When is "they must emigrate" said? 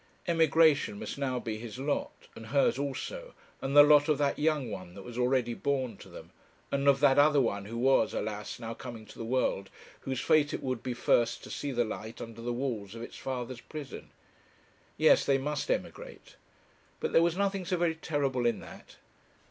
15.23-16.35